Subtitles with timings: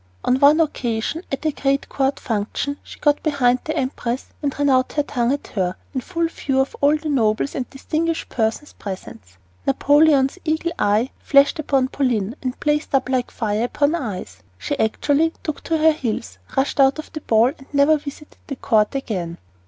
[0.25, 4.67] On one occasion, at a great court function, she got behind the empress and ran
[4.67, 8.73] out her tongue at her, in full view of all the nobles and distinguished persons
[8.73, 9.21] present.
[9.67, 14.41] Napoleon's eagle eye flashed upon Pauline and blazed like fire upon ice.
[14.57, 18.55] She actually took to her heels, rushed out of the ball, and never visited the
[18.55, 19.37] court again.